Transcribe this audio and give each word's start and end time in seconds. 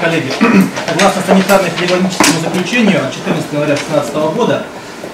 коллеги, 0.00 0.32
согласно 0.88 1.22
санитарно-эпидемиологическому 1.28 2.40
заключению 2.40 3.04
от 3.04 3.12
14 3.12 3.52
января 3.52 3.76
2016 3.76 4.14
года, 4.34 4.64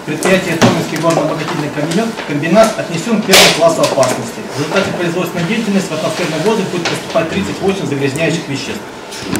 предприятие 0.06 0.56
Томинский 0.56 0.98
горно-обогатительный 0.98 1.70
комбинат, 1.74 2.08
комбинат 2.28 2.78
отнесен 2.78 3.20
к 3.20 3.26
первому 3.26 3.50
классу 3.58 3.80
опасности. 3.82 4.40
В 4.54 4.58
результате 4.60 4.90
производственной 4.92 5.44
деятельности 5.44 5.90
в 5.90 5.94
атмосферный 5.94 6.38
воздух 6.44 6.66
будет 6.68 6.88
поступать 6.88 7.28
38 7.30 7.86
загрязняющих 7.86 8.48
веществ. 8.48 8.80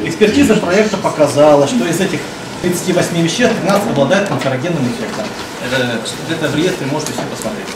Экспертиза 0.04 0.57
проекта 0.57 0.96
показала, 0.96 1.67
что 1.68 1.86
из 1.86 2.00
этих 2.00 2.21
38 2.63 3.22
веществ 3.22 3.54
13 3.63 3.90
обладает 3.90 4.29
канцерогенным 4.29 4.82
эффектом. 4.89 5.26
Это, 5.64 6.00
это 6.29 6.49
в 6.49 6.57
реестре 6.57 6.86
можете 6.90 7.13
все 7.13 7.22
посмотреть. 7.31 7.68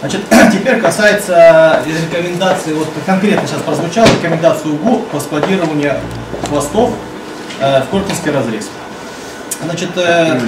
Значит, 0.00 0.20
теперь 0.52 0.80
касается 0.80 1.82
рекомендаций, 1.86 2.74
вот 2.74 2.88
конкретно 3.06 3.48
сейчас 3.48 3.62
прозвучала 3.62 4.06
рекомендация 4.06 4.72
УГУ 4.72 4.98
по 5.10 5.18
складированию 5.18 5.96
хвостов 6.48 6.92
э, 7.60 7.82
в 7.82 7.88
Коркинский 7.88 8.30
разрез. 8.30 8.68
Значит, 9.62 9.90
э, 9.96 10.40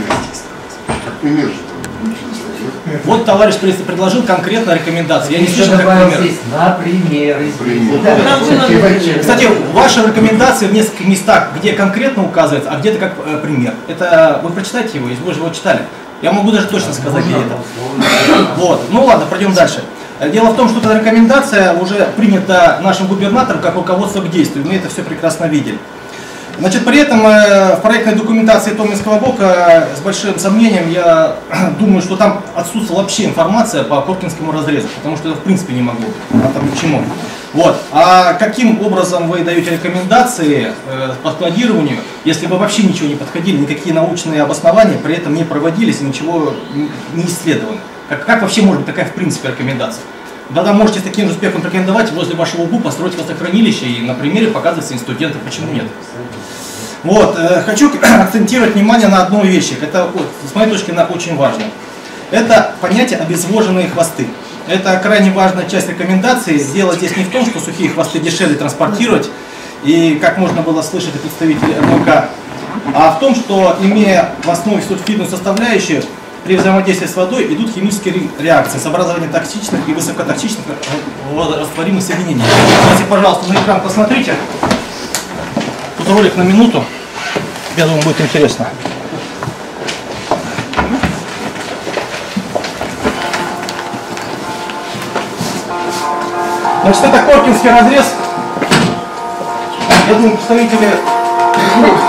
вот 3.05 3.25
товарищ 3.25 3.55
предложил 3.57 4.23
конкретно 4.23 4.73
рекомендации. 4.73 5.33
Я 5.35 5.41
не 5.41 5.49
слышал, 5.49 5.77
как 5.77 5.81
пример. 6.09 6.35
Например, 6.53 7.39
Кстати, 9.21 9.49
ваши 9.73 10.03
рекомендации 10.07 10.67
в 10.67 10.73
нескольких 10.73 11.07
местах, 11.07 11.49
где 11.59 11.73
конкретно 11.73 12.25
указывается, 12.25 12.71
а 12.71 12.79
где-то 12.79 12.99
как 12.99 13.13
э, 13.25 13.39
пример. 13.43 13.75
Это 13.89 14.41
вы 14.43 14.51
прочитайте 14.51 14.99
его, 14.99 15.09
вы 15.09 15.33
же 15.33 15.41
его 15.41 15.51
читали. 15.51 15.83
Я 16.23 16.33
могу 16.33 16.51
даже 16.51 16.67
точно 16.67 16.93
сказать, 16.93 17.25
где 17.25 17.35
это. 17.37 17.57
Вот. 18.57 18.83
Ну 18.91 19.05
ладно, 19.05 19.27
пройдем 19.27 19.53
дальше. 19.53 19.83
Дело 20.33 20.51
в 20.51 20.57
том, 20.57 20.69
что 20.69 20.79
эта 20.81 20.99
рекомендация 20.99 21.75
уже 21.75 22.09
принята 22.17 22.81
нашим 22.83 23.07
губернатором 23.07 23.61
как 23.61 23.75
руководство 23.75 24.23
к 24.23 24.31
действию. 24.31 24.65
Мы 24.67 24.77
это 24.77 24.89
все 24.89 25.03
прекрасно 25.03 25.45
видели. 25.45 25.79
Значит, 26.59 26.87
при 26.87 26.99
этом 26.99 27.27
э, 27.27 27.77
в 27.77 27.83
проектной 27.83 28.15
документации 28.15 28.71
Томинского 28.71 29.19
бока 29.19 29.89
с 29.95 30.01
большим 30.01 30.39
сомнением 30.39 30.91
я 30.91 31.37
думаю, 31.79 32.01
что 32.01 32.17
там 32.17 32.43
отсутствовала 32.55 33.03
вообще 33.03 33.27
информация 33.27 33.85
по 33.85 34.01
Коркинскому 34.01 34.53
разрезу, 34.53 34.89
потому 34.97 35.17
что 35.19 35.29
это 35.29 35.39
в 35.39 35.43
принципе 35.43 35.75
не 35.75 35.83
могло 35.83 36.07
быть. 36.07 36.43
А 36.43 36.49
там 36.53 36.67
почему? 36.69 37.03
Вот. 37.53 37.77
А 37.93 38.35
каким 38.35 38.81
образом 38.81 39.29
вы 39.29 39.41
даете 39.41 39.71
рекомендации 39.71 40.73
э, 40.89 41.13
по 41.23 41.33
складированию, 41.33 41.99
если 42.25 42.47
бы 42.47 42.57
вообще 42.57 42.85
ничего 42.85 43.09
не 43.09 43.17
подходили, 43.17 43.59
никакие 43.59 43.95
научные 43.95 44.43
обоснования 44.43 44.97
при 44.97 45.15
этом 45.15 45.35
не 45.35 45.45
проводились 45.45 46.01
и 46.01 46.05
ничего 46.05 46.55
не 47.15 47.25
исследовано? 47.25 47.81
Как, 48.09 48.25
как 48.25 48.41
вообще 48.41 48.63
может 48.63 48.79
быть 48.83 48.87
такая 48.87 49.07
в 49.07 49.13
принципе 49.15 49.49
рекомендация? 49.49 50.03
Тогда 50.55 50.73
можете 50.73 51.01
с 51.01 51.03
таким 51.03 51.27
же 51.27 51.33
успехом 51.33 51.65
рекомендовать 51.65 52.13
возле 52.13 52.37
вашего 52.37 52.63
УГУ 52.63 52.79
построить 52.79 53.17
водохранилище 53.17 53.87
и 53.87 54.03
на 54.03 54.15
примере 54.15 54.49
показывать 54.49 54.87
своим 54.87 55.01
студентам, 55.01 55.41
почему 55.45 55.73
нет. 55.73 55.87
Вот, 57.07 57.37
э, 57.39 57.63
хочу 57.65 57.91
акцентировать 58.21 58.75
внимание 58.75 59.07
на 59.07 59.23
одной 59.23 59.47
вещи. 59.47 59.75
Это, 59.81 60.11
с 60.51 60.55
моей 60.55 60.71
точки 60.71 60.87
зрения, 60.87 61.07
очень 61.09 61.37
важно. 61.37 61.63
Это 62.33 62.75
понятие 62.81 63.21
обезвоженные 63.21 63.89
хвосты. 63.89 64.27
Это 64.67 64.99
крайне 64.99 65.31
важная 65.31 65.69
часть 65.69 65.89
рекомендации. 65.89 66.59
Дело 66.75 66.97
здесь 66.97 67.17
не 67.17 67.23
в 67.23 67.31
том, 67.31 67.47
что 67.47 67.61
сухие 67.61 67.91
хвосты 67.91 68.19
дешевле 68.19 68.57
транспортировать, 68.57 69.31
и 69.85 70.19
как 70.21 70.39
можно 70.39 70.63
было 70.63 70.83
слышать 70.83 71.15
от 71.15 71.21
представителей 71.21 71.75
РМК, 71.79 72.25
а 72.93 73.13
в 73.13 73.21
том, 73.21 73.37
что 73.37 73.77
имея 73.81 74.31
в 74.43 74.51
основе 74.51 74.83
сульфидную 74.83 75.31
составляющую, 75.31 76.03
при 76.45 76.57
взаимодействии 76.57 77.07
с 77.07 77.15
водой 77.15 77.53
идут 77.55 77.73
химические 77.73 78.15
реакции 78.41 78.79
с 78.79 78.87
образованием 78.87 79.31
токсичных 79.31 79.89
и 79.89 79.93
высокотоксичных 79.93 80.65
растворимых 81.33 82.03
соединений. 82.03 82.43
Давайте, 82.83 83.05
пожалуйста, 83.09 83.53
на 83.53 83.59
экран 83.59 83.81
посмотрите. 83.81 84.35
Тут 85.99 86.09
ролик 86.09 86.37
на 86.37 86.43
минуту. 86.43 86.85
Я 87.77 87.85
думаю, 87.85 88.03
будет 88.05 88.19
интересно. 88.23 88.67
Значит, 96.83 97.05
это 97.05 97.23
Коркинский 97.25 97.71
разрез. 97.71 98.15
Я 100.09 100.15
думаю, 100.15 100.37
представители... 100.37 100.89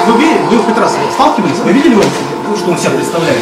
Ну, 0.07 0.13
вы, 0.13 0.37
вы 0.49 0.63
хоть 0.63 0.77
раз 0.77 0.95
сталкивались? 1.13 1.57
Вы 1.57 1.73
видели, 1.73 1.95
что 2.55 2.71
он 2.71 2.77
себя 2.77 2.91
представляет? 2.91 3.41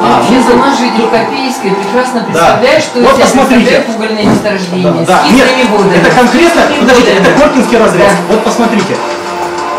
А, 0.00 0.16
вообще 0.16 0.42
сама 0.42 0.74
житель 0.74 1.08
Копейской 1.10 1.72
прекрасно 1.72 2.22
представляет, 2.22 2.62
да. 2.62 2.80
что 2.80 3.00
вот 3.00 3.20
посмотрите. 3.20 3.84
угольное 3.94 4.24
месторождение 4.24 5.04
да, 5.06 5.22
с 5.28 5.30
Нет, 5.30 5.48
водами. 5.68 5.96
Это 5.96 6.10
конкретно, 6.10 6.62
подождите, 6.80 7.10
это 7.18 7.30
Коркинский 7.38 7.78
разрез. 7.78 8.06
Да. 8.06 8.34
Вот 8.34 8.44
посмотрите. 8.44 8.96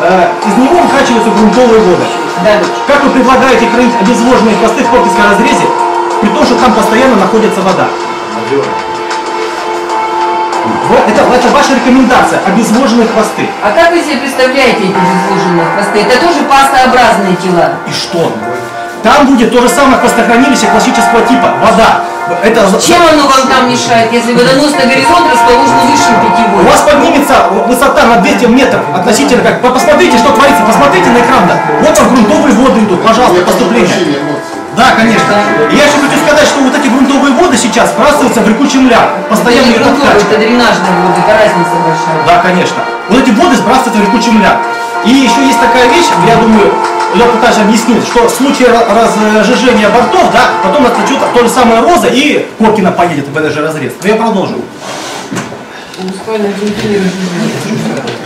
Э, 0.05 0.27
из 0.45 0.57
него 0.57 0.81
выкачиваются 0.81 1.31
грунтовые 1.31 1.79
воды. 1.79 2.03
Да. 2.43 2.59
Как 2.87 3.03
вы 3.05 3.11
предлагаете 3.11 3.69
хранить 3.69 3.93
обезвоженные 4.01 4.55
хвосты 4.57 4.83
в 4.83 4.89
Коркинском 4.89 5.23
разрезе, 5.31 5.63
при 6.21 6.27
том, 6.29 6.43
что 6.43 6.55
там 6.55 6.73
постоянно 6.73 7.15
находится 7.15 7.61
вода? 7.61 7.87
Вот, 10.89 10.99
это, 11.07 11.21
это 11.21 11.47
ваша 11.53 11.75
рекомендация, 11.75 12.41
обезвоженные 12.45 13.07
хвосты. 13.07 13.47
А 13.63 13.71
как 13.71 13.91
вы 13.91 14.01
себе 14.01 14.17
представляете 14.17 14.83
эти 14.83 14.91
обезвоженные 14.91 15.65
хвосты? 15.73 15.99
Это 15.99 16.19
тоже 16.19 16.39
пастообразные 16.51 17.35
тела. 17.37 17.71
И 17.87 17.91
что? 17.91 18.33
Там 19.03 19.27
будет 19.27 19.51
то 19.53 19.61
же 19.61 19.69
самое 19.69 19.99
хвостохранилище 19.99 20.67
классического 20.67 21.21
типа, 21.21 21.53
вода. 21.61 22.03
Это... 22.43 22.81
Чем 22.81 23.01
оно 23.01 23.27
вам 23.27 23.47
там 23.47 23.69
мешает, 23.69 24.11
если 24.11 24.33
водоносный 24.33 24.85
горизонт 24.85 25.31
расположен 25.31 25.75
выше 25.87 26.11
питьевой? 26.21 26.63
У 26.63 26.67
вас 26.67 26.81
поднимется 26.81 27.47
высота 27.67 28.05
на 28.05 28.15
200 28.17 28.45
метров 28.45 28.81
относительно 28.93 29.43
как. 29.43 29.61
Посмотрите, 29.61 30.17
что 30.17 30.31
творится, 30.31 30.63
посмотрите 30.63 31.09
на 31.09 31.19
экран. 31.19 31.47
Да. 31.47 31.59
Вот 31.81 31.93
там 31.93 32.13
грунтовые 32.13 32.55
воды 32.55 32.79
идут, 32.83 33.03
пожалуйста, 33.03 33.43
поступление. 33.45 33.89
Да, 34.75 34.91
конечно. 34.97 35.33
И 35.71 35.75
я 35.75 35.85
еще 35.85 35.97
хочу 36.01 36.17
сказать, 36.25 36.47
что 36.47 36.61
вот 36.61 36.75
эти 36.75 36.87
грунтовые 36.87 37.33
воды 37.35 37.57
сейчас 37.57 37.91
сбрасываются 37.91 38.41
в 38.41 38.47
реку 38.49 38.65
Чемля. 38.65 39.09
Постоянно 39.29 39.71
это, 39.71 39.89
это 39.89 40.37
дренажные 40.39 40.91
воды, 41.03 41.21
это 41.21 41.37
разница 41.37 41.75
большая. 41.85 42.25
Да, 42.25 42.41
конечно. 42.41 42.77
Вот 43.09 43.19
эти 43.21 43.31
воды 43.31 43.55
сбрасываются 43.55 43.99
в 43.99 44.01
реку 44.01 44.19
Чемля. 44.19 44.57
И 45.05 45.09
еще 45.09 45.45
есть 45.45 45.59
такая 45.59 45.89
вещь, 45.89 46.07
я 46.27 46.37
думаю, 46.37 46.73
я 47.15 47.25
пытаюсь 47.25 47.57
объяснить, 47.57 48.03
что 48.03 48.27
в 48.27 48.31
случае 48.31 48.69
разжижения 48.69 49.89
бортов, 49.89 50.31
да, 50.31 50.51
потом 50.63 50.85
отключат 50.85 51.19
то 51.33 51.43
же 51.43 51.49
самое 51.49 51.81
Роза 51.81 52.07
и 52.07 52.47
Коркина 52.57 52.91
поедет 52.91 53.27
в 53.27 53.37
этот 53.37 53.53
же 53.53 53.61
разрез. 53.61 53.93
Но 54.01 54.07
я 54.07 54.15
продолжу. 54.15 54.61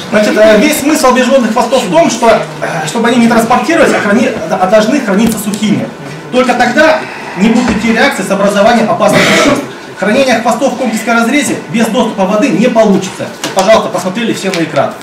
Значит, 0.10 0.38
э, 0.38 0.58
весь 0.60 0.80
смысл 0.80 1.08
обезжженных 1.08 1.52
хвостов 1.52 1.84
в 1.84 1.92
том, 1.92 2.10
что 2.10 2.30
э, 2.30 2.88
чтобы 2.88 3.10
они 3.10 3.18
не 3.18 3.28
транспортировались, 3.28 3.94
а, 3.94 4.00
храни, 4.00 4.30
а 4.50 4.68
должны 4.68 5.02
храниться 5.02 5.38
сухими. 5.38 5.88
Только 6.32 6.54
тогда 6.54 7.00
не 7.38 7.50
будут 7.50 7.70
идти 7.72 7.92
реакции 7.92 8.24
с 8.24 8.32
образованием 8.32 8.90
опасных 8.90 9.20
веществ. 9.20 9.64
Хранение 10.00 10.40
хвостов 10.40 10.74
в 10.74 10.78
комплексном 10.78 11.18
разрезе 11.18 11.58
без 11.72 11.88
доступа 11.88 12.26
воды 12.26 12.50
не 12.50 12.68
получится. 12.68 13.26
Пожалуйста, 13.56 13.90
посмотрели 13.90 14.32
все 14.32 14.50
на 14.52 14.64
экран. 14.64 14.94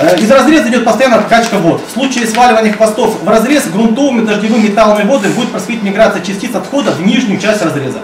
Э, 0.00 0.16
из 0.16 0.30
разреза 0.30 0.68
идет 0.68 0.84
постоянно 0.84 1.16
откачка 1.16 1.56
вод. 1.58 1.82
В 1.84 1.92
случае 1.92 2.26
сваливания 2.26 2.72
хвостов 2.72 3.20
в 3.20 3.28
разрез 3.28 3.66
грунтовыми 3.66 4.24
дождевыми 4.24 4.68
металлами 4.68 5.08
воды 5.08 5.28
будет 5.30 5.50
происходить 5.50 5.82
миграция 5.82 6.22
частиц 6.22 6.54
отхода 6.54 6.92
в 6.92 7.04
нижнюю 7.04 7.40
часть 7.40 7.62
разреза. 7.62 7.98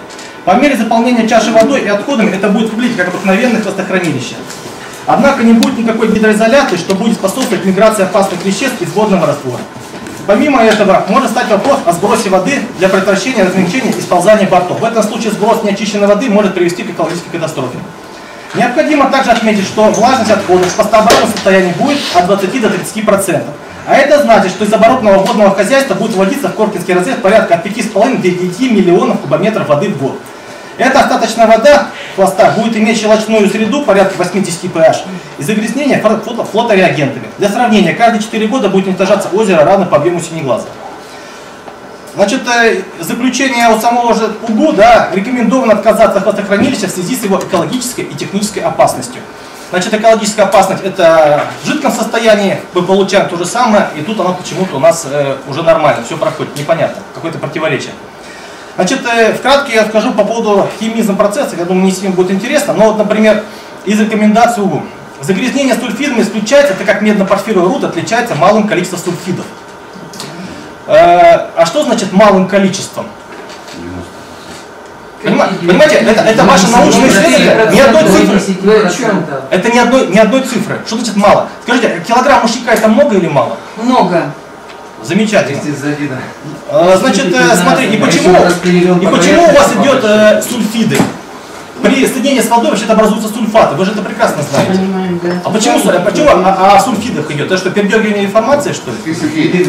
По 0.44 0.56
мере 0.56 0.77
заполнения 0.77 1.28
чаши 1.28 1.53
водой 1.53 1.82
и 1.82 1.87
отходами 1.87 2.34
это 2.34 2.49
будет 2.49 2.72
выглядеть 2.72 2.97
как 2.97 3.09
обыкновенное 3.09 3.62
хвостохранилище. 3.62 4.34
Однако 5.06 5.44
не 5.44 5.53
будет 5.53 5.78
никакой 5.78 6.09
гидроизоляции, 6.09 6.77
что 6.77 6.97
будет 6.97 7.15
способствовать 7.15 7.65
миграции 7.65 8.03
опасных 8.03 8.44
веществ 8.44 8.81
из 8.81 8.93
водного 8.93 9.28
раствора. 9.28 9.61
Помимо 10.26 10.62
этого, 10.62 11.05
может 11.09 11.31
стать 11.31 11.49
вопрос 11.50 11.78
о 11.84 11.93
сбросе 11.93 12.31
воды 12.31 12.55
для 12.78 12.88
предотвращения 12.88 13.44
размягчения 13.44 13.90
и 13.90 14.00
сползания 14.00 14.49
бортов. 14.49 14.81
В 14.81 14.85
этом 14.85 15.02
случае 15.02 15.32
сброс 15.32 15.62
неочищенной 15.62 16.08
воды 16.08 16.29
может 16.29 16.55
привести 16.55 16.82
к 16.82 16.90
экологической 16.90 17.31
катастрофе. 17.31 17.79
Необходимо 18.54 19.10
также 19.10 19.32
отметить, 19.32 19.64
что 19.64 19.84
влажность 19.90 20.30
отходов 20.30 20.66
в 20.66 20.76
пастообразном 20.76 21.28
состоянии 21.28 21.72
будет 21.72 21.98
от 22.14 22.26
20 22.26 22.60
до 22.60 22.68
30%. 22.68 23.42
А 23.86 23.96
это 23.96 24.22
значит, 24.22 24.52
что 24.52 24.64
из 24.64 24.72
оборотного 24.72 25.18
водного 25.18 25.54
хозяйства 25.54 25.94
будет 25.94 26.14
вводиться 26.14 26.48
в 26.48 26.54
Коркинский 26.54 26.94
разрез 26.94 27.16
порядка 27.16 27.56
от 27.56 27.66
5,5 27.66 28.16
до 28.16 28.28
9 28.30 28.60
миллионов 28.70 29.20
кубометров 29.20 29.68
воды 29.68 29.88
в 29.88 29.98
год. 29.98 30.18
Эта 30.78 31.00
остаточная 31.00 31.46
вода 31.46 31.88
хвоста 32.14 32.50
будет 32.52 32.76
иметь 32.76 32.98
щелочную 32.98 33.48
среду 33.48 33.82
порядка 33.82 34.14
80 34.18 34.64
pH 34.64 34.96
и 35.38 35.42
загрязнение 35.42 36.00
флотореагентами. 36.00 37.26
Для 37.38 37.48
сравнения, 37.48 37.92
каждые 37.92 38.22
4 38.22 38.46
года 38.46 38.68
будет 38.68 38.86
уничтожаться 38.86 39.28
озеро 39.32 39.64
равно 39.64 39.86
по 39.86 39.96
объему 39.96 40.20
синеглаза. 40.20 40.66
Значит, 42.14 42.43
э, 42.46 42.82
заключение 43.00 43.66
от 43.66 43.82
самого 43.82 44.14
же 44.14 44.32
УГУ, 44.49 44.72
да, 44.72 45.11
рекомендовано 45.12 45.72
отказаться 45.72 46.19
от 46.19 46.22
хвостохранилища 46.22 46.87
в 46.87 46.90
связи 46.90 47.16
с 47.16 47.25
его 47.25 47.38
экологической 47.38 48.02
и 48.02 48.14
технической 48.14 48.62
опасностью. 48.62 49.20
Значит, 49.70 49.93
экологическая 49.94 50.43
опасность 50.43 50.84
это 50.84 51.49
в 51.62 51.66
жидком 51.66 51.90
состоянии, 51.90 52.61
мы 52.72 52.82
получаем 52.82 53.28
то 53.28 53.37
же 53.37 53.44
самое, 53.44 53.88
и 53.96 54.02
тут 54.02 54.20
оно 54.20 54.32
почему-то 54.34 54.76
у 54.76 54.78
нас 54.78 55.05
э, 55.11 55.37
уже 55.49 55.64
нормально, 55.64 56.05
все 56.05 56.16
проходит, 56.16 56.56
непонятно, 56.56 57.02
какое-то 57.14 57.38
противоречие. 57.38 57.90
Значит, 58.76 59.00
э, 59.05 59.32
вкратке 59.32 59.75
я 59.75 59.84
скажу 59.84 60.12
по 60.12 60.22
поводу 60.25 60.69
химизм 60.78 61.16
процесса, 61.16 61.56
я 61.56 61.64
думаю, 61.64 61.84
не 61.84 61.90
сильно 61.90 62.14
будет 62.14 62.31
интересно, 62.31 62.75
но 62.75 62.93
вот, 62.93 62.99
например, 62.99 63.43
из 63.84 64.00
рекомендаций 64.00 64.62
УГУ. 64.62 64.84
Загрязнение 65.20 65.75
сульфидами 65.75 66.22
исключается, 66.22 66.75
так 66.75 66.87
как 66.87 67.02
медно-порфировый 67.02 67.69
руд 67.69 67.82
отличается 67.82 68.37
малым 68.37 68.69
количеством 68.69 69.00
сульфидов. 69.00 69.46
Э, 70.86 71.48
а 71.56 71.66
что 71.66 71.82
значит 71.84 72.12
малым 72.12 72.46
количеством? 72.48 73.06
Понимаете, 75.22 75.96
это, 75.96 76.20
это 76.20 76.44
ваше 76.44 76.69
научное 76.69 77.08
исследование, 77.08 77.70
ни 77.72 77.81
одной 77.81 78.02
цифры. 78.04 78.40
Это 79.50 79.72
ни 79.72 79.78
одной, 79.78 80.06
ни 80.08 80.19
одной 80.19 80.42
цифры. 80.42 80.81
Что 80.86 80.96
значит 80.96 81.16
мало? 81.16 81.48
Скажите, 81.62 82.02
килограмм 82.06 82.42
мышьяка 82.42 82.72
это 82.72 82.88
много 82.88 83.16
или 83.16 83.28
мало? 83.28 83.56
Много. 83.78 84.31
Замечательно. 85.02 85.60
А, 86.70 86.96
значит, 86.98 87.34
э, 87.34 87.56
смотрите, 87.56 87.94
и 87.94 87.98
почему, 87.98 88.37
и 89.00 89.06
почему 89.06 89.44
у 89.44 89.52
вас 89.52 89.72
идет 89.72 90.04
э, 90.04 90.42
сульфиды? 90.42 90.98
При 91.84 92.06
соединении 92.06 92.40
с 92.40 92.48
водой 92.48 92.70
вообще 92.70 92.86
образуются 92.86 93.28
сульфаты, 93.28 93.75
вы 93.76 93.84
же 93.84 93.92
это 93.92 94.00
прекрасно 94.00 94.42
знаете. 94.42 94.72
Понимаем, 94.72 95.20
да. 95.22 95.31
А 95.44 95.50
почему, 95.50 95.78
а 95.84 96.00
почему 96.00 96.31
о, 96.31 96.76
о 96.76 96.81
сульфидах 96.81 97.31
идет? 97.31 97.46
Это 97.46 97.58
что, 97.58 97.70
передергивание 97.70 98.25
информации, 98.25 98.72
что 98.72 98.90
ли? 98.90 98.96
Сергей, 99.14 99.66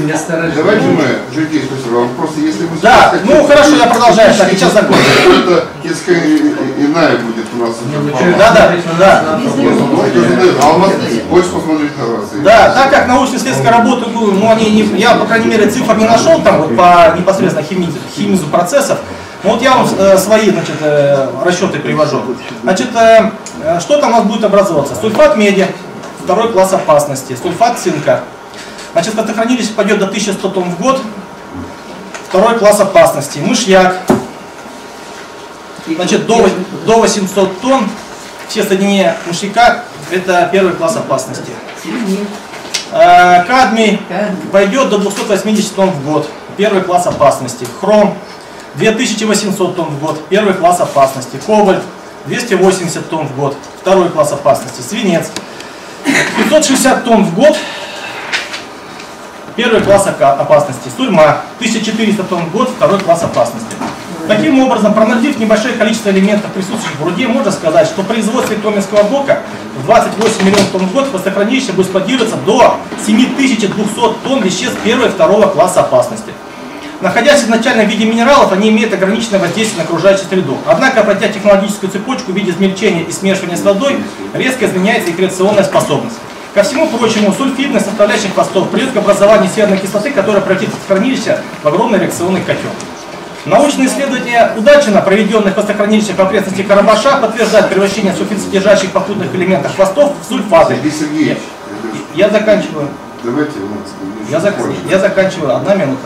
давайте 0.55 0.85
мы 0.85 1.03
житейский 1.33 1.75
вопрос, 1.91 2.31
если 2.37 2.63
мы... 2.63 2.77
Да, 2.81 3.13
ну 3.25 3.45
хорошо, 3.45 3.75
я 3.75 3.87
продолжаю, 3.87 4.33
так, 4.33 4.49
сейчас 4.49 4.71
закончим. 4.71 5.03
Это 5.43 5.65
несколько 5.83 6.13
иная 6.79 7.17
будет 7.17 7.47
у 7.53 7.57
нас. 7.57 7.75
Да, 8.37 8.53
да, 8.53 8.71
да. 8.97 9.39
А 10.61 10.71
у 10.73 10.79
нас 10.79 10.91
больше 11.29 11.49
посмотреть 11.49 11.97
на 11.97 12.05
вас. 12.05 12.29
Да, 12.43 12.73
так 12.73 12.91
как 12.91 13.07
научно-исследовательская 13.07 13.71
работа, 13.71 14.09
ну, 14.09 14.49
они 14.49 14.71
не, 14.71 14.99
я, 14.99 15.15
по 15.15 15.25
крайней 15.25 15.47
мере, 15.47 15.69
цифр 15.69 15.95
не 15.97 16.05
нашел 16.05 16.41
там 16.41 16.61
вот, 16.61 16.77
по 16.77 17.13
непосредственно 17.17 17.67
химизу 18.15 18.47
процессов, 18.47 18.99
ну, 19.45 19.51
вот 19.51 19.61
я 19.61 19.75
вам 19.75 19.87
э, 19.99 20.17
свои 20.17 20.49
значит, 20.49 20.75
э, 20.81 21.27
расчеты 21.43 21.79
привожу. 21.79 22.19
Значит, 22.63 22.87
э, 22.95 23.29
э, 23.61 23.79
что 23.79 23.99
там 23.99 24.09
у 24.09 24.15
нас 24.15 24.25
будет 24.25 24.43
образовываться? 24.43 24.95
Сульфат 24.95 25.37
меди, 25.37 25.67
второй 26.23 26.51
класс 26.51 26.73
опасности, 26.73 27.37
сульфат 27.39 27.77
цинка. 27.77 28.21
Значит, 28.93 29.13
водохранилище 29.13 29.73
пойдет 29.73 29.99
до 29.99 30.07
1100 30.07 30.49
тонн 30.49 30.71
в 30.71 30.81
год, 30.81 30.99
второй 32.27 32.57
класс 32.57 32.79
опасности. 32.79 33.37
Мышьяк, 33.37 33.97
значит, 35.85 36.25
до, 36.25 36.49
до 36.87 37.01
800 37.01 37.61
тонн, 37.61 37.87
все 38.47 38.63
соединения 38.63 39.15
мышьяка, 39.27 39.83
это 40.09 40.49
первый 40.51 40.73
класс 40.73 40.95
опасности. 40.95 41.51
Э, 42.91 43.43
кадмий 43.43 44.01
пойдет 44.51 44.89
до 44.89 44.97
280 44.97 45.75
тонн 45.75 45.91
в 45.91 46.03
год, 46.03 46.27
первый 46.57 46.81
класс 46.81 47.05
опасности. 47.05 47.67
Хром 47.79 48.17
2800 48.77 49.75
тонн 49.75 49.89
в 49.89 49.99
год, 49.99 50.21
первый 50.29 50.53
класс 50.53 50.81
опасности. 50.81 51.39
Кобальт 51.45 51.81
280 52.25 53.09
тонн 53.09 53.27
в 53.27 53.35
год, 53.35 53.55
второй 53.81 54.09
класс 54.09 54.33
опасности. 54.33 54.81
Свинец 54.81 55.31
560 56.37 57.03
тонн 57.03 57.23
в 57.23 57.33
год, 57.35 57.57
первый 59.55 59.81
класс 59.81 60.07
опасности. 60.07 60.89
Сурьма 60.95 61.41
1400 61.57 62.23
тонн 62.23 62.45
в 62.45 62.51
год, 62.51 62.69
второй 62.75 62.99
класс 62.99 63.23
опасности. 63.23 63.75
Таким 64.27 64.59
образом, 64.59 64.93
проанализив 64.93 65.39
небольшое 65.39 65.75
количество 65.75 66.09
элементов, 66.09 66.51
присутствующих 66.51 66.99
в 66.99 67.03
руде, 67.03 67.27
можно 67.27 67.51
сказать, 67.51 67.87
что 67.87 68.01
производство 68.01 68.55
Томинского 68.55 69.03
блока 69.03 69.43
в 69.77 69.85
28 69.85 70.43
миллионов 70.43 70.67
тонн 70.71 70.87
в 70.87 70.93
год 70.93 71.13
водохранилище 71.13 71.73
будет 71.73 71.87
складироваться 71.87 72.35
до 72.37 72.77
7200 73.05 73.69
тонн 74.23 74.41
веществ 74.41 74.77
первого 74.83 75.07
и 75.07 75.11
второго 75.11 75.47
класса 75.47 75.81
опасности. 75.81 76.31
Находясь 77.01 77.41
в 77.41 77.45
изначальном 77.45 77.87
виде 77.87 78.05
минералов, 78.05 78.51
они 78.53 78.69
имеют 78.69 78.93
ограниченное 78.93 79.39
воздействие 79.39 79.79
на 79.79 79.83
окружающую 79.83 80.27
среду. 80.27 80.57
Однако, 80.65 81.03
пройдя 81.03 81.27
технологическую 81.27 81.91
цепочку 81.91 82.31
в 82.31 82.35
виде 82.35 82.51
измельчения 82.51 83.03
и 83.03 83.11
смешивания 83.11 83.57
с 83.57 83.61
водой, 83.61 83.97
резко 84.33 84.65
изменяется 84.65 85.09
их 85.11 85.19
реакционная 85.19 85.63
способность. 85.63 86.15
Ко 86.53 86.63
всему 86.63 86.87
прочему, 86.87 87.33
сульфидная 87.33 87.81
составляющая 87.81 88.29
хвостов 88.29 88.69
придет 88.69 88.93
к 88.93 88.97
образованию 88.97 89.51
серной 89.53 89.77
кислоты, 89.77 90.11
которая 90.11 90.41
превратит 90.41 90.69
хранилище 90.87 91.39
в 91.61 91.67
огромный 91.67 91.99
реакционный 91.99 92.41
котел. 92.41 92.71
Научные 93.45 93.87
исследования 93.87 94.53
Удачина, 94.57 95.01
проведенные 95.01 95.51
в 95.51 95.55
хвостохранилищах 95.55 96.15
в 96.15 96.21
окрестности 96.21 96.63
Карабаша, 96.63 97.17
подтверждают 97.17 97.69
превращение 97.69 98.13
сульфидсодержащих 98.15 98.91
попутных 98.91 99.35
элементов 99.35 99.75
хвостов 99.75 100.13
в 100.19 100.27
сульфаты. 100.27 100.75
Сергей 100.75 100.91
Сергеевич, 100.91 101.37
Я 102.15 102.29
заканчиваю. 102.29 102.87
давайте 103.21 103.51
Я, 104.29 104.39
зак... 104.39 104.55
я 104.89 104.97
заканчиваю. 104.97 105.57
Одна 105.57 105.75
минута. 105.75 106.01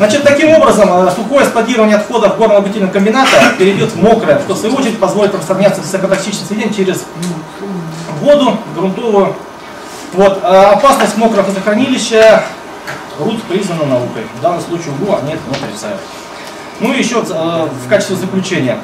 Значит, 0.00 0.22
таким 0.22 0.50
образом, 0.50 0.88
э, 1.06 1.10
сухое 1.14 1.44
складирование 1.44 1.96
отходов 1.96 2.38
горно-обогатительного 2.38 2.90
комбината 2.90 3.30
перейдет 3.58 3.92
в 3.92 3.96
мокрое, 4.02 4.40
что 4.40 4.54
в 4.54 4.58
свою 4.58 4.74
очередь 4.76 4.98
позволит 4.98 5.34
распространяться 5.34 5.82
высокотоксичных 5.82 6.46
соединений 6.46 6.74
через 6.74 7.04
воду, 8.20 8.56
грунтовую. 8.74 9.34
Вот. 10.14 10.40
А 10.42 10.72
опасность 10.72 11.16
мокрого 11.18 11.46
водохранилища 11.46 12.44
РУД 13.18 13.42
признана 13.42 13.84
наукой. 13.84 14.22
В 14.38 14.42
данном 14.42 14.60
случае 14.62 14.92
УГУ 15.00 15.16
они 15.16 15.34
это 15.34 15.42
не 15.50 15.56
отрицают. 15.66 16.00
Ну 16.80 16.94
и 16.94 16.98
еще 16.98 17.22
э, 17.28 17.68
в 17.68 17.88
качестве 17.88 18.16
заключения. 18.16 18.78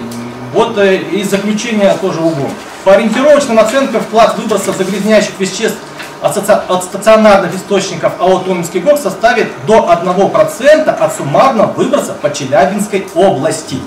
Вот 0.53 0.79
из 0.79 1.31
заключения 1.31 1.97
тоже 2.01 2.21
УГУ. 2.21 2.51
По 2.85 2.93
ориентировочным 2.93 3.59
оценкам 3.59 4.01
вклад 4.03 4.37
выбросов 4.39 4.77
загрязняющих 4.77 5.33
веществ 5.39 5.79
от 6.27 6.85
стационарных 6.85 7.55
источников 7.55 8.13
АО 8.21 8.41
«Томинский 8.41 8.81
ГОК» 8.81 8.99
составит 8.99 9.49
до 9.67 9.89
1% 9.91 10.89
от 10.89 11.17
суммарного 11.17 11.73
выброса 11.73 12.15
по 12.21 12.33
Челябинской 12.33 13.07
области. 13.15 13.81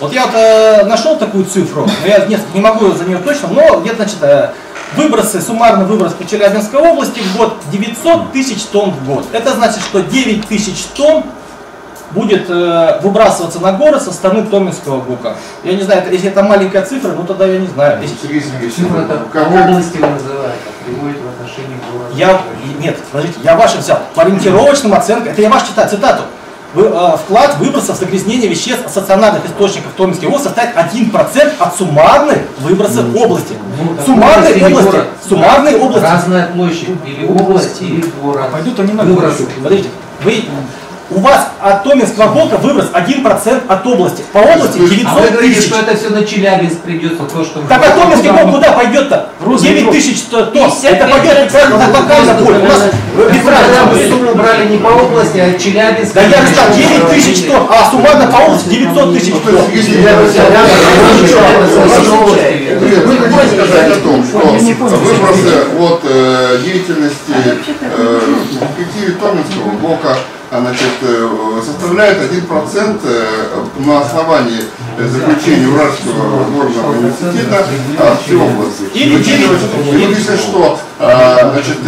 Вот 0.00 0.12
я 0.12 0.26
вот, 0.26 0.34
э, 0.34 0.84
нашел 0.86 1.16
такую 1.16 1.44
цифру, 1.44 1.86
но 1.86 2.06
я 2.06 2.26
не, 2.26 2.38
не 2.52 2.60
могу 2.60 2.90
за 2.92 3.04
нее 3.04 3.18
точно, 3.18 3.48
но 3.48 3.80
где-то, 3.80 3.96
значит, 3.96 4.22
э, 4.22 4.50
выбросы, 4.96 5.40
суммарный 5.40 5.86
выброс 5.86 6.12
по 6.12 6.26
Челябинской 6.26 6.80
области 6.80 7.20
в 7.20 7.36
год 7.36 7.56
900 7.70 8.32
тысяч 8.32 8.62
тонн 8.64 8.90
в 8.90 9.06
год. 9.06 9.26
Это 9.32 9.54
значит, 9.54 9.80
что 9.80 10.00
9 10.00 10.48
тысяч 10.48 10.84
тонн 10.96 11.24
будет 12.10 12.48
э, 12.48 13.00
выбрасываться 13.02 13.60
на 13.60 13.72
город 13.72 14.02
со 14.02 14.12
стороны 14.12 14.44
Томинского 14.46 15.00
ГУКа. 15.00 15.36
Я 15.62 15.74
не 15.74 15.82
знаю, 15.82 16.04
если 16.10 16.30
это 16.30 16.42
маленькая 16.42 16.84
цифра, 16.84 17.12
ну 17.12 17.24
тогда 17.24 17.46
я 17.46 17.58
не 17.58 17.66
знаю. 17.66 18.00
Если... 18.02 18.16
Сергей 18.22 18.40
Сергеевич, 18.40 18.74
Цифра 18.74 19.00
это 19.00 19.16
по 19.32 19.38
области 19.38 19.98
а 20.00 20.52
приводит 20.84 21.16
в 21.18 21.28
отношении 21.28 21.76
города. 21.90 22.14
Я, 22.14 22.40
нет, 22.80 22.98
подождите, 23.10 23.40
я 23.42 23.56
ваши 23.56 23.78
взял. 23.78 23.98
По 24.14 24.22
ориентировочным 24.22 24.94
оценкам, 24.94 25.32
это 25.32 25.42
я 25.42 25.48
ваш 25.50 25.62
читаю, 25.64 25.88
цитату. 25.88 26.22
Вы, 26.74 26.86
э, 26.86 27.16
вклад 27.24 27.56
выбросов 27.58 27.96
загрязнения 27.96 28.48
веществ 28.48 28.84
от 28.84 28.90
стационарных 28.90 29.46
источников 29.46 29.92
Томинской 29.96 30.26
области 30.26 30.46
составит 30.48 30.76
1% 30.76 31.52
от 31.60 31.76
суммарных 31.76 32.38
выбросов 32.58 33.04
области. 33.14 33.54
Ну, 33.80 33.94
так 33.94 34.06
Суммарной 34.06 34.50
область 34.50 34.56
или 34.56 34.64
области. 34.64 34.90
город? 34.90 35.06
Суммарной 35.28 35.74
области. 35.80 36.04
Разная 36.04 36.46
площадь, 36.48 36.88
или 37.06 37.26
область, 37.26 37.80
или 37.82 38.04
город. 38.20 38.50
Пойдут 38.52 38.80
они 38.80 38.92
на 38.92 39.04
Выброс. 39.04 39.36
город. 39.36 39.52
Подождите, 39.62 39.88
вы, 40.24 40.44
у 41.10 41.20
вас 41.20 41.48
от 41.60 41.82
Томинского 41.84 42.28
блока 42.32 42.56
выброс 42.56 42.86
1% 42.92 43.62
от 43.68 43.86
области. 43.86 44.22
По 44.32 44.38
области 44.38 44.78
А 44.78 44.82
вы 44.82 44.88
900 44.88 45.32
говорите, 45.32 45.54
тысяч. 45.54 45.68
что 45.68 45.80
это 45.80 45.96
все 45.96 46.08
на 46.10 46.24
Челябинск 46.24 46.78
придется, 46.80 47.24
то, 47.24 47.44
что... 47.44 47.60
Так 47.60 47.82
а 47.86 47.90
Томинский 48.00 48.30
блок 48.30 48.50
куда 48.52 48.72
пойдет-то? 48.72 49.28
9 49.60 49.90
тысяч 49.90 50.22
тонн. 50.22 50.48
Это 50.54 51.06
пойдет 51.06 51.52
на 51.52 51.98
локально 51.98 52.34
поле. 52.34 52.58
У 52.58 52.64
нас 52.64 52.82
без 53.32 53.42
Вы 53.42 53.50
разницы. 53.50 54.08
сумму 54.10 54.34
брали 54.34 54.68
не 54.68 54.78
по 54.78 54.88
области, 54.88 55.38
а 55.38 55.58
Челябинск. 55.58 56.14
Да 56.14 56.22
я 56.22 56.40
же 56.42 56.48
сказал, 56.48 56.74
9 56.74 57.10
тысяч 57.10 57.46
тонн, 57.46 57.66
а 57.70 57.90
суммарно 57.90 58.26
по 58.26 58.36
области 58.36 58.68
900 58.70 59.14
тысяч 59.14 59.34
тонн. 59.44 59.56
Если 59.72 60.00
я 60.02 60.16
Вы 62.74 63.16
хотите 63.16 63.52
сказать 63.66 63.96
о 63.96 64.00
том, 64.00 64.24
что 64.24 64.38
выбросы 64.38 65.54
от 65.78 66.00
э, 66.04 66.60
деятельности 66.64 67.32
э, 67.80 68.20
коллективе 68.76 69.12
Томинского 69.20 69.70
блока 69.80 70.16
а, 70.50 70.60
значит, 70.60 70.92
э, 71.02 71.28
составляют 71.64 72.18
1% 72.30 73.00
э, 73.04 73.64
на 73.78 74.00
основании 74.00 74.60
заключения 74.98 75.68
Уральского 75.68 76.44
горного 76.50 76.90
университета 76.92 77.66
а, 77.98 78.16
всей 78.24 78.36
области. 78.36 78.84
И 78.94 79.90
говорите, 79.92 80.36
что 80.36 80.78
а, 81.00 81.50
значит, 81.52 81.78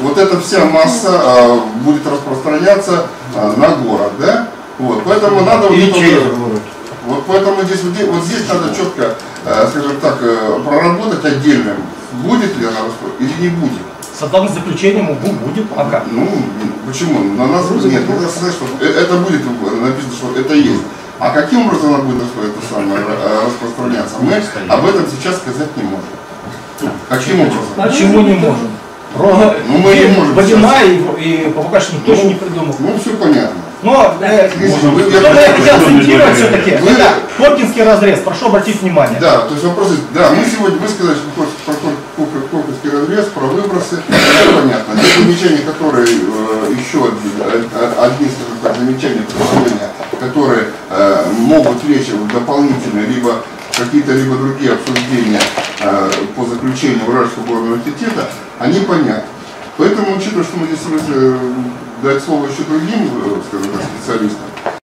вот 0.00 0.18
эта 0.18 0.40
вся 0.40 0.64
масса 0.64 1.08
а, 1.12 1.60
будет 1.82 2.06
распространяться 2.06 3.06
а, 3.34 3.54
на 3.56 3.68
город, 3.76 4.12
да? 4.20 4.48
Вот, 4.78 5.02
поэтому 5.04 5.40
надо 5.42 5.68
вот 5.68 5.76
это 5.78 6.30
вот- 6.36 6.60
вот 7.06 7.24
поэтому 7.26 7.62
здесь, 7.62 7.82
вот, 7.82 7.94
здесь- 7.94 8.08
вот 8.08 8.24
здесь 8.24 8.48
надо 8.48 8.74
четко, 8.74 9.14
скажем 9.70 9.96
так, 10.00 10.18
э, 10.20 10.60
проработать 10.66 11.24
отдельно, 11.24 11.74
будет 12.12 12.56
ли 12.58 12.66
она 12.66 12.80
или 13.18 13.32
не 13.42 13.48
будет. 13.48 13.80
Согласно 14.18 14.54
заключением 14.54 15.10
УГУ 15.10 15.32
будет, 15.46 15.66
а 15.76 15.88
как? 15.90 16.04
Ну, 16.10 16.28
почему? 16.86 17.34
На 17.34 17.46
нас 17.46 17.70
нет, 17.70 18.06
нужно 18.08 18.28
сказать, 18.28 18.54
что 18.54 18.66
э- 18.80 19.00
это 19.02 19.16
будет 19.16 19.40
э, 19.40 19.70
написано, 19.76 20.12
что 20.14 20.38
это 20.38 20.54
есть. 20.54 20.82
А 21.18 21.30
каким 21.30 21.66
образом 21.66 21.94
она 21.94 22.04
будет 22.04 22.22
это 22.22 22.74
самое, 22.74 23.00
э, 23.06 23.46
распространяться, 23.46 24.16
мы 24.20 24.42
об 24.68 24.86
этом 24.86 25.04
сейчас 25.06 25.36
сказать 25.36 25.74
не 25.76 25.84
можем. 25.84 26.92
Каким 27.08 27.40
образом? 27.40 27.64
Почему 27.76 28.20
не 28.22 28.34
можем? 28.34 28.68
Ровно 29.16 29.54
Ну, 29.66 29.78
мы 29.78 29.94
не 29.94 30.06
можем 30.06 30.34
Водяная 30.34 30.84
и, 30.84 30.96
и 31.18 31.52
что 31.80 31.96
никто 31.96 32.12
еще 32.12 32.28
не 32.28 32.34
придумал. 32.34 32.74
Ну, 32.78 32.98
все 32.98 33.10
понятно. 33.16 33.60
Но 33.82 34.14
э. 34.20 34.50
Вы- 34.58 35.10
я 35.10 35.54
хотел 35.54 35.76
акцентировать 35.76 36.36
все-таки, 36.36 36.70
Вы- 36.76 36.90
это 36.90 37.14
Коркинский 37.38 37.82
разрез, 37.82 38.18
прошу 38.20 38.46
обратить 38.46 38.82
внимание. 38.82 39.18
Да, 39.18 39.40
то 39.42 39.54
есть 39.54 39.64
вопрос, 39.64 39.92
да, 40.12 40.30
мы 40.30 40.44
сегодня, 40.44 40.78
вы 40.78 40.88
сказали, 40.88 41.16
что 41.16 41.30
про 41.64 41.74
Кор- 42.50 43.08
лес, 43.08 43.26
про 43.34 43.46
выбросы, 43.46 43.96
это 44.08 44.52
понятно. 44.60 44.94
Те 45.00 45.22
замечания, 45.22 45.62
которые 45.64 46.06
э, 46.06 46.72
еще 46.72 47.06
одни, 47.06 47.30
э, 47.38 47.92
одни, 47.98 48.28
скажем 48.28 48.58
так, 48.62 48.76
замечания, 48.76 49.22
предложения, 49.22 49.88
которые 50.20 50.64
э, 50.90 51.24
могут 51.38 51.82
лечь 51.84 52.08
в 52.08 52.32
дополнительные, 52.32 53.06
либо 53.06 53.36
какие-то 53.78 54.12
либо 54.12 54.36
другие 54.36 54.72
обсуждения 54.72 55.40
по 56.36 56.44
заключению 56.44 57.08
Уральского 57.08 57.44
горного 57.44 57.74
университета, 57.74 58.28
они 58.58 58.80
понятны. 58.80 59.22
Поэтому, 59.78 60.16
учитывая, 60.18 60.44
что 60.44 60.58
мы 60.58 60.66
здесь 60.66 60.80
дать 62.02 62.22
слово 62.22 62.46
еще 62.46 62.62
другим, 62.62 63.08
э, 63.24 63.40
скажем 63.46 63.72
так, 63.72 63.82
специалистам, 63.82 64.79